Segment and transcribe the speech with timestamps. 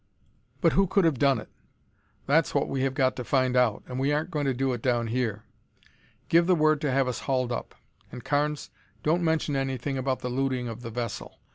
[0.61, 1.47] "But who could have done it?"
[2.25, 4.81] "That's what we have got to find out, and we aren't going to do it
[4.81, 5.43] down here.
[6.27, 7.75] Give the word to have us hauled up;
[8.11, 8.71] and, Carnes,
[9.03, 11.37] don't mention anything about the looting of the vessel.